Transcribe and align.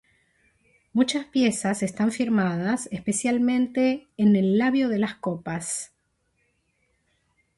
Muchas 0.93 1.25
piezas 1.27 1.83
están 1.83 2.11
firmadas, 2.11 2.89
especialmente 2.91 4.07
en 4.17 4.35
el 4.35 4.57
labio 4.57 4.89
de 4.89 4.97
las 4.97 5.13
copas. 5.13 5.93